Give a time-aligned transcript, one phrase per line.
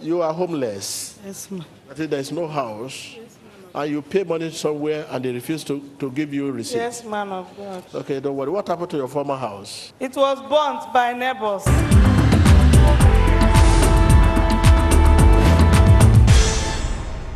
[0.00, 1.18] You are homeless.
[1.24, 1.64] Yes, ma.
[1.88, 3.16] That is, there is no house.
[3.74, 6.78] and you pay money somewhere and they refuse to, to give you receipt.
[6.78, 7.84] Yes, man of God.
[7.94, 8.50] Okay, don't worry.
[8.50, 9.92] What happened to your former house?
[10.00, 11.64] It was burnt by neighbors.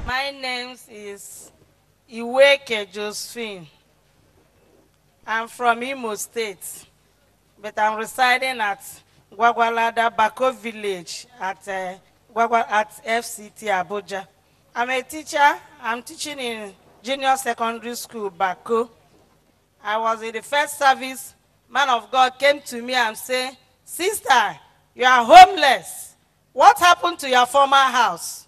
[0.07, 1.51] My name is
[2.11, 3.67] Iweke Josephine.
[5.27, 6.85] I'm from Imo State,
[7.61, 8.83] but I'm residing at
[9.33, 11.95] Gwagwalada Bako village at, uh,
[12.35, 14.27] Gwagwa, at FCT Abuja.
[14.75, 15.59] I'm a teacher.
[15.83, 18.89] I'm teaching in junior secondary school, Bako.
[19.85, 21.35] I was in the first service.
[21.69, 24.57] Man of God came to me and said, Sister,
[24.95, 26.15] you are homeless.
[26.53, 28.47] What happened to your former house?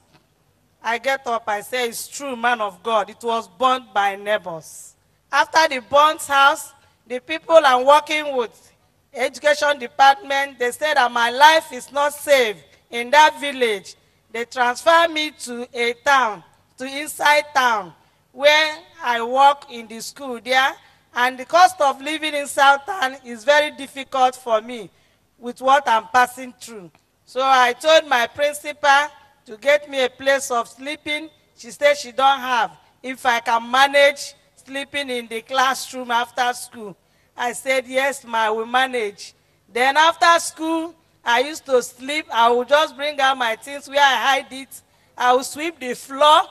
[0.83, 3.11] I get up, I say, It's true, man of God.
[3.11, 4.95] It was burnt by neighbors.
[5.31, 6.73] After the burnt house,
[7.07, 8.73] the people I'm working with,
[9.13, 12.57] education department, they said that my life is not safe
[12.95, 13.97] in that village.
[14.33, 16.45] They transfer me to a town,
[16.79, 17.93] to inside town,
[18.33, 20.73] where I work in the school there.
[21.13, 24.91] And the cost of living in South Town is very difficult for me
[25.39, 26.91] with what I'm passing through.
[27.25, 29.09] So I told my principal
[29.47, 31.31] to get me a place of sleeping.
[31.57, 32.73] She said she don't have.
[33.03, 36.97] If I can manage sleeping in the classroom after school.
[37.37, 39.35] I said, yes, ma, will manage.
[39.73, 40.95] Then after school,
[41.25, 42.27] I used to sleep.
[42.33, 44.83] I would just bring out my things where I hide it.
[45.17, 46.43] I would sweep the floor.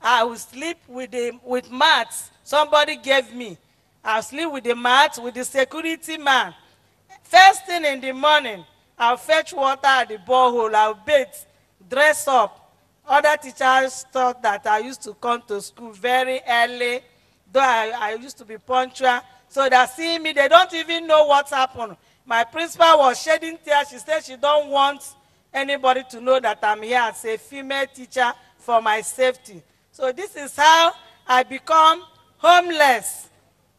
[0.00, 3.58] I would sleep with, the, with mats somebody gave me.
[4.02, 6.54] I'll sleep with the mat, with the security man.
[7.22, 8.64] First thing in the morning,
[8.98, 10.74] I'll fetch water at the borehole.
[10.74, 11.26] I'll bathe,
[11.90, 12.72] dress up.
[13.06, 17.00] Other teachers thought that I used to come to school very early,
[17.52, 19.20] though I, I used to be punctual.
[19.48, 21.96] So they see me, they don't even know what's happened.
[22.28, 23.88] My principal was shedding tears.
[23.88, 25.02] She said she don't want
[25.52, 29.62] anybody to know that I'm here as a female teacher for my safety.
[29.90, 30.92] So this is how
[31.26, 32.02] I become
[32.36, 33.30] homeless.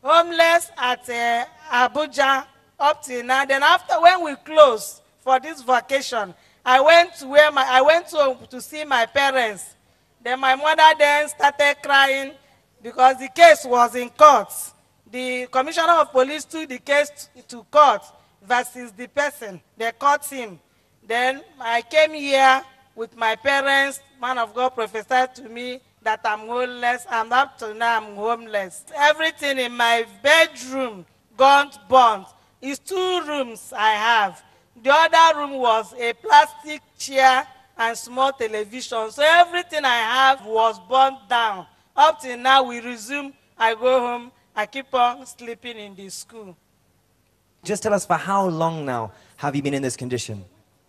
[0.02, 2.48] Homeless at uh, Abuja
[2.80, 3.46] up till now.
[3.46, 6.34] Then after when we closed for this vacation,
[6.66, 9.76] I went to where my I went to, to see my parents.
[10.24, 12.32] Then my mother then started crying
[12.82, 14.52] because the case was in court.
[15.12, 18.02] The commissioner of police took the case to court
[18.46, 19.62] versus the person.
[19.78, 20.60] They caught him.
[21.06, 22.64] Then I came here
[22.96, 24.00] with my parents.
[24.22, 28.86] Man of God prophesied to me that I'm homeless, and up to now I'm homeless.
[28.96, 31.06] Everything in my bedroom
[31.38, 32.28] gone burnt.
[32.62, 34.44] It's two rooms I have.
[34.82, 37.48] The other room was a plastic chair
[37.78, 39.12] and small television.
[39.12, 41.66] So everything I have was burnt down.
[41.96, 43.34] Up till now, we resume.
[43.58, 44.32] I go home.
[44.56, 46.56] I keep on sleeping in the school.
[47.64, 50.44] Just tell us for how long now have you been in this condition?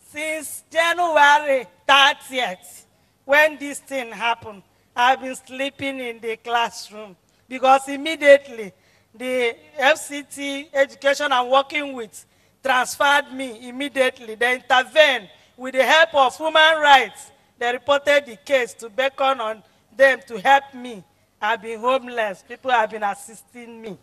[0.09, 2.85] Since January 30th,
[3.25, 4.63] when this thing happened,
[4.95, 7.17] I've been sleeping in the classroom
[7.49, 8.73] because immediately
[9.15, 12.25] the FCT education I'm working with
[12.63, 14.35] transferred me immediately.
[14.35, 17.31] They intervened with the help of human rights.
[17.59, 19.63] They reported the case to beckon on
[19.97, 21.05] them to help me.
[21.41, 22.45] I've been homeless.
[22.47, 23.99] People have been assisting me.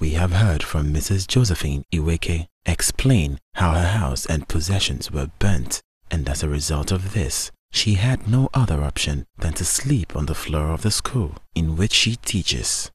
[0.00, 1.26] We have heard from Mrs.
[1.28, 7.12] Josephine Iweke explain how her house and possessions were burnt, and as a result of
[7.12, 11.34] this, she had no other option than to sleep on the floor of the school
[11.54, 12.90] in which she teaches.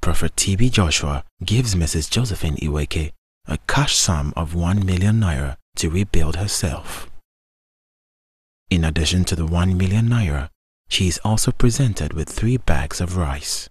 [0.00, 0.70] Prophet T.B.
[0.70, 2.10] Joshua gives Mrs.
[2.10, 3.12] Josephine Iweke
[3.46, 7.08] a cash sum of 1 million naira to rebuild herself.
[8.70, 10.50] In addition to the 1 million naira,
[10.88, 13.68] she is also presented with three bags of rice.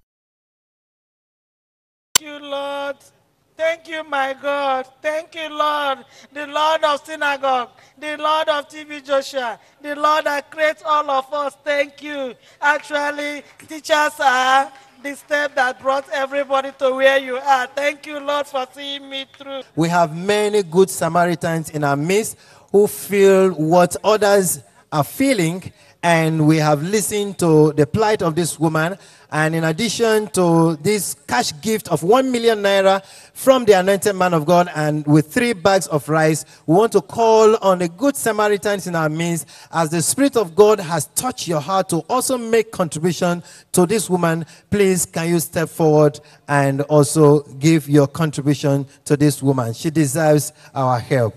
[3.57, 4.87] Thank you, my God.
[5.01, 9.01] Thank you, Lord, the Lord of synagogue, the Lord of T.B.
[9.01, 11.57] Joshua, the Lord that creates all of us.
[11.63, 12.35] Thank you.
[12.61, 17.65] Actually, teachers are the step that brought everybody to where you are.
[17.65, 19.63] Thank you, Lord, for seeing me through.
[19.75, 22.37] We have many good Samaritans in our midst
[22.71, 25.71] who feel what others are feeling
[26.03, 28.97] and we have listened to the plight of this woman.
[29.29, 33.03] And in addition to this cash gift of 1 million naira
[33.33, 37.01] from the anointed man of God and with three bags of rice, we want to
[37.01, 41.47] call on the good Samaritans in our midst as the Spirit of God has touched
[41.47, 44.45] your heart to also make contribution to this woman.
[44.69, 49.73] Please, can you step forward and also give your contribution to this woman?
[49.73, 51.35] She deserves our help.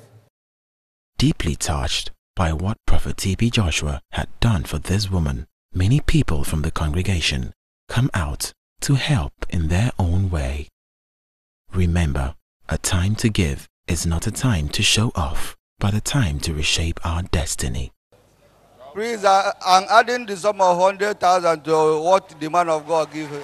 [1.18, 3.50] Deeply touched by what Prophet T.B.
[3.50, 7.52] Joshua had done for this woman, many people from the congregation
[7.86, 10.66] come out to help in their own way.
[11.74, 12.34] Remember,
[12.66, 16.54] a time to give is not a time to show off, but a time to
[16.54, 17.92] reshape our destiny.
[18.94, 23.28] Please, uh, I'm adding the sum of 100,000 to what the man of God give
[23.28, 23.42] him.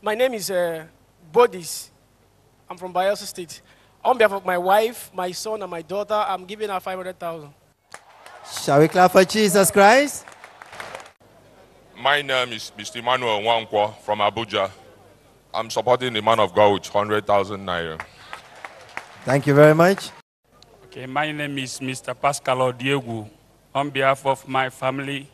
[0.00, 0.86] My name is uh,
[1.30, 1.90] Bodis.
[2.70, 3.60] I'm from Bayelsa State.
[4.02, 7.57] On behalf of my wife, my son, and my daughter, I'm giving her 500,000.
[8.50, 10.24] Shall we clap for Jesus Christ?
[12.00, 12.96] My name is Mr.
[12.96, 14.70] Emmanuel Wankwa from Abuja.
[15.52, 18.00] I'm supporting the man of God with 100,000 naira.
[19.24, 20.10] Thank you very much.
[20.86, 22.14] Okay, my name is Mr.
[22.18, 23.28] Pascal Odiegu.
[23.74, 25.28] On behalf of my family,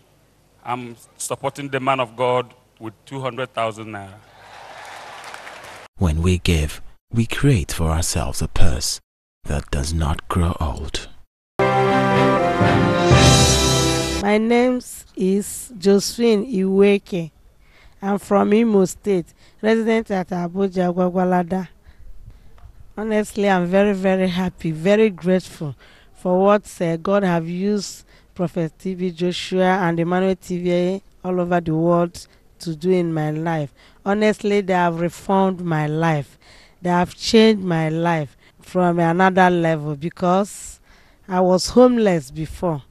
[0.64, 4.14] I'm supporting the man of God with 200,000 naira.
[5.98, 6.80] When we give,
[7.12, 9.00] we create for ourselves a purse
[9.44, 11.08] that does not grow old.
[14.34, 14.80] My name
[15.14, 17.30] is Josephine Iweke.
[18.02, 19.26] I'm from Imo State,
[19.62, 21.68] resident at Abuja, Gwagwalada.
[22.98, 25.76] Honestly, I'm very, very happy, very grateful
[26.14, 28.04] for what uh, God have used
[28.34, 32.26] Prophet TV Joshua and Emmanuel TV all over the world
[32.58, 33.72] to do in my life.
[34.04, 36.38] Honestly, they have reformed my life.
[36.82, 40.80] They have changed my life from another level because
[41.28, 42.82] I was homeless before.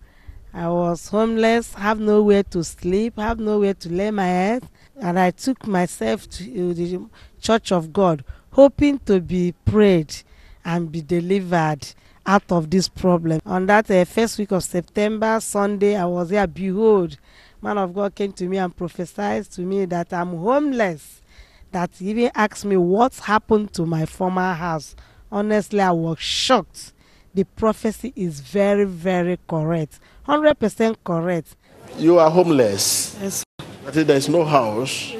[0.55, 4.67] I was homeless, have nowhere to sleep, have nowhere to lay my head,
[5.01, 7.01] and I took myself to the
[7.41, 10.15] Church of God, hoping to be prayed
[10.63, 11.87] and be delivered
[12.25, 13.41] out of this problem.
[13.47, 16.45] On that uh, first week of September, Sunday, I was there.
[16.45, 17.17] Behold,
[17.59, 21.21] man of God came to me and prophesied to me that I'm homeless.
[21.71, 24.95] That he even asked me what happened to my former house.
[25.31, 26.93] Honestly, I was shocked.
[27.33, 29.99] The prophecy is very, very correct.
[30.27, 31.55] 100% correct.
[31.97, 33.17] You are homeless.
[33.21, 33.43] Yes.
[33.85, 35.13] That is, there is no house.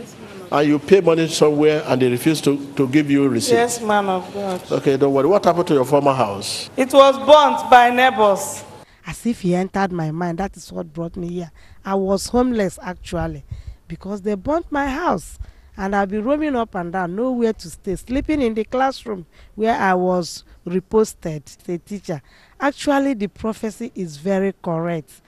[0.52, 3.56] and you pay money somewhere and they refuse to, to give you receipt.
[3.56, 4.72] Yes, man of God.
[4.72, 5.28] Okay, don't worry.
[5.28, 6.70] What happened to your former house?
[6.78, 8.64] It was burnt by neighbors.
[9.06, 10.38] As if he entered my mind.
[10.38, 11.52] That is what brought me here.
[11.84, 13.44] I was homeless actually
[13.88, 15.40] because they burnt my house.
[15.76, 19.26] And I'll be roaming up and down, nowhere to stay, sleeping in the classroom
[19.56, 22.22] where I was reposted, the teacher.
[22.60, 25.22] Actually, the prophecy is very correct.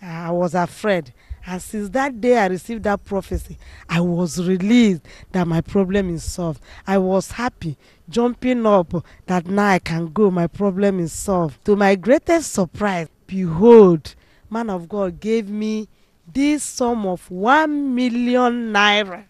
[0.00, 1.12] I was afraid.
[1.46, 3.58] And since that day I received that prophecy,
[3.88, 6.62] I was relieved that my problem is solved.
[6.86, 7.76] I was happy,
[8.08, 11.64] jumping up that now I can go, my problem is solved.
[11.64, 14.14] To my greatest surprise, behold,
[14.50, 15.88] man of God gave me
[16.32, 19.24] this sum of one million naira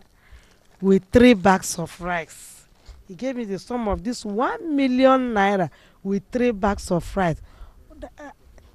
[0.80, 2.64] with three bags of rice.
[3.06, 5.70] He gave me the sum of this one million naira
[6.02, 7.40] with three bags of rice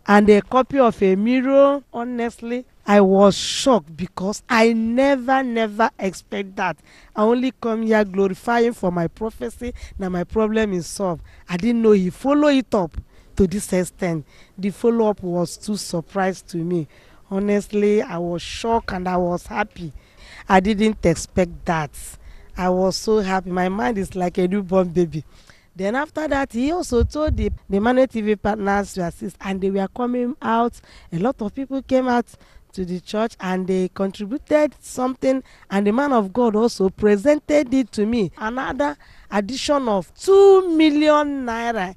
[0.07, 1.81] and a copy of a mirror.
[1.93, 6.77] Honestly, I was shocked because I never, never expect that.
[7.15, 11.23] I only come here glorifying for my prophecy that my problem is solved.
[11.49, 12.95] I didn't know he follow it up
[13.37, 14.25] to this extent.
[14.57, 16.87] The follow up was too surprise to me.
[17.31, 19.91] Honestly, I was shocked and I was happy.
[20.47, 21.91] I didn't expect that.
[22.57, 23.49] I was so happy.
[23.49, 25.23] My mind is like a newborn baby.
[25.75, 29.69] Then after that, he also told the, the Manuel TV partners to assist, and they
[29.71, 30.79] were coming out.
[31.11, 32.27] A lot of people came out
[32.71, 37.91] to the church and they contributed something, and the man of God also presented it
[37.93, 38.31] to me.
[38.37, 38.95] Another
[39.31, 41.95] addition of two million naira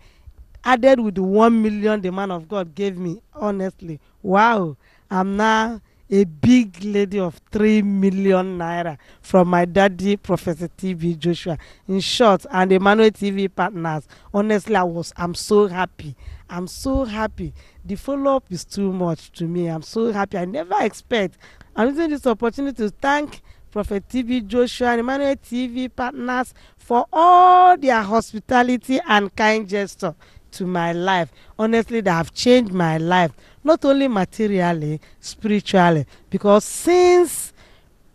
[0.65, 3.21] added with the one million the man of God gave me.
[3.35, 4.77] Honestly, wow!
[5.11, 11.58] I'm now a big lady of three million naira from my daddy professor tv joshua.
[11.86, 16.17] In short and emmanuel tv partners honestly i was i'm so happy.
[16.50, 17.53] I'm so happy.
[17.84, 19.67] The follow-up is too much to me.
[19.67, 20.38] I'm so happy.
[20.38, 21.36] I never expect.
[21.77, 27.77] I'm using this opportunity to thank prophet tv joshua and emmanuel tv partners for all
[27.77, 30.15] their hospitality and kind gesture
[30.53, 31.31] to my life.
[31.58, 33.32] Honestly they have changed my life
[33.69, 37.53] not only materially spiritually because since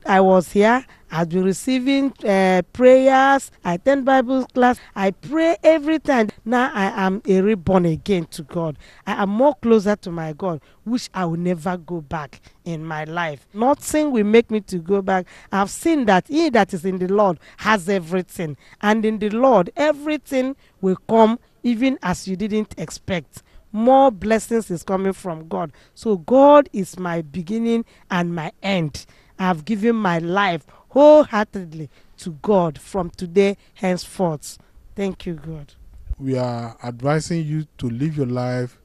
[0.04, 6.00] i was here i've been receiving uh, prayers i attend bible class i pray every
[6.00, 6.28] time.
[6.44, 8.78] Now i am a reborn again to god.
[9.06, 13.04] I am more closer to my god which i will never go back in my
[13.04, 13.46] life.
[13.54, 15.28] Nothing will make me to go back.
[15.52, 19.70] I've seen that he that is in the lord has everything and in the lord
[19.78, 23.44] everything will come even as you didn't expect
[23.74, 25.74] more blessings is coming from god.
[25.96, 29.06] So god is my beginning and my end.
[29.38, 34.58] I have given my life wholeheartedly to god from today henceforth.
[34.96, 35.74] Thank you god.
[36.20, 38.80] We are advising you to live your life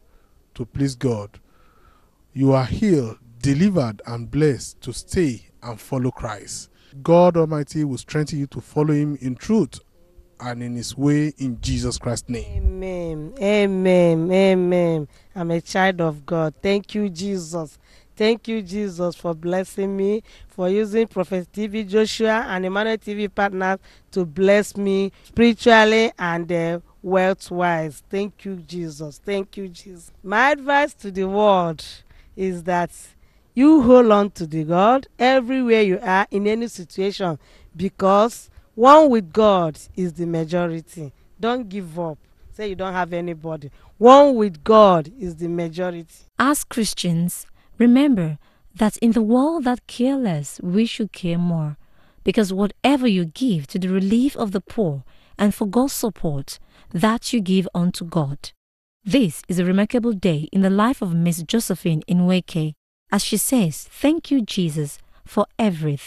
[0.55, 1.39] to please God.
[2.33, 6.71] You are healed, delivered, and blessed to stay and follow Christ.
[7.03, 9.79] God Almighty will strengthen you to follow Him in truth
[10.41, 12.57] and in His way in Jesus Christ's name.
[12.57, 13.35] Amen.
[13.41, 14.33] Amen.
[14.33, 15.09] Amen.
[15.35, 16.55] I'm a child of God.
[16.63, 17.79] Thank you, Jesus.
[18.17, 23.79] Thank you, Jesus, for blessing me, for using Prophet TV Joshua and Emmanuel TV partners
[24.11, 28.03] to bless me spiritually and uh, wealth wise.
[28.11, 29.21] Thank you, Jesus.
[29.25, 30.11] Thank you, Jesus.
[30.25, 31.85] My advice to the world
[32.35, 32.91] is that
[33.55, 37.39] you hold on to the God everywhere you are in any situation
[37.77, 41.13] because one with God is the majority.
[41.41, 42.17] Don't give up.
[42.53, 43.73] Say you don't have anybody.
[43.97, 46.27] One with God is the majority.
[46.39, 47.45] As Christians,
[47.77, 48.39] remember
[48.77, 51.77] that in the world that care less, we should care more.
[52.23, 55.03] Because whatever you give to the relief of the poor
[55.37, 56.61] and for God's support,
[56.93, 58.53] that you give unto God.
[59.05, 62.75] This is a remarkable day in the life of Miss Josephine Iweke
[63.11, 65.99] as she says, Thank you, Jesus, for everything.